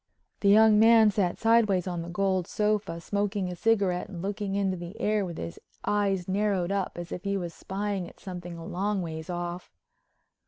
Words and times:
The 0.39 0.49
young 0.49 0.79
man 0.79 1.11
sat 1.11 1.37
sideways 1.37 1.85
on 1.85 2.01
the 2.01 2.09
gold 2.09 2.47
sofa, 2.47 2.99
smoking 3.01 3.51
a 3.51 3.55
cigarette 3.55 4.09
and 4.09 4.19
looking 4.23 4.55
into 4.55 4.75
the 4.75 4.99
air 4.99 5.23
with 5.23 5.37
his 5.37 5.59
eyes 5.85 6.27
narrowed 6.27 6.71
up 6.71 6.93
as 6.99 7.11
if 7.11 7.23
he 7.23 7.37
was 7.37 7.53
spying 7.53 8.09
at 8.09 8.19
something 8.19 8.57
a 8.57 8.65
long 8.65 9.03
ways 9.03 9.29
off. 9.29 9.69